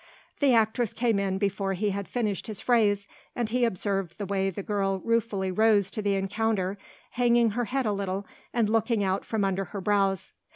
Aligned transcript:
The 0.39 0.55
actress 0.55 0.93
came 0.93 1.19
in 1.19 1.37
before 1.37 1.73
he 1.73 1.91
had 1.91 2.07
finished 2.07 2.47
his 2.47 2.59
phrase, 2.59 3.07
and 3.35 3.49
he 3.49 3.65
observed 3.65 4.17
the 4.17 4.25
way 4.25 4.49
the 4.49 4.63
girl 4.63 4.97
ruefully 5.01 5.51
rose 5.51 5.91
to 5.91 6.01
the 6.01 6.15
encounter, 6.15 6.79
hanging 7.11 7.51
her 7.51 7.65
head 7.65 7.85
a 7.85 7.91
little 7.93 8.25
and 8.51 8.67
looking 8.67 9.03
out 9.03 9.23
from 9.23 9.45
under 9.45 9.65
her 9.65 9.79
brows. 9.81 10.33